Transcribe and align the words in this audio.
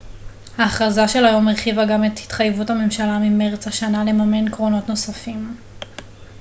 ההכרזה 0.57 1.07
של 1.07 1.25
היום 1.25 1.47
הרחיבה 1.47 1.85
גם 1.85 2.05
את 2.05 2.11
התחייבות 2.25 2.69
הממשלה 2.69 3.17
ממרץ 3.21 3.67
השנה 3.67 4.03
לממן 4.03 4.49
קרונות 4.51 4.89
נוספים 4.89 5.57